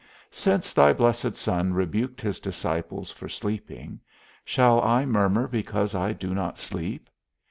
Since 0.31 0.73
thy 0.73 0.93
blessed 0.93 1.35
Son 1.37 1.75
rebuked 1.75 2.21
his 2.21 2.39
disciples 2.39 3.11
for 3.11 3.29
sleeping, 3.29 3.99
shall 4.43 4.81
I 4.81 5.05
murmur 5.05 5.47
because 5.47 5.93
I 5.93 6.11
do 6.11 6.33
not 6.33 6.57
sleep? 6.57 7.07